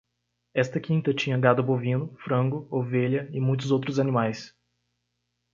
[0.55, 2.15] Esta quinta tinha gado bovino?
[2.25, 2.67] frango?
[2.71, 4.51] ovelha e muitos outros animais.